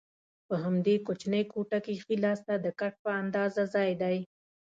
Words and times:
په 0.47 0.55
همدې 0.63 0.95
کوچنۍ 1.05 1.43
کوټه 1.51 1.79
کې 1.85 1.93
ښي 2.03 2.15
لاسته 2.25 2.53
د 2.59 2.67
کټ 2.79 2.93
په 3.03 3.11
اندازه 3.21 3.63
ځای 3.75 3.91
دی. 4.01 4.17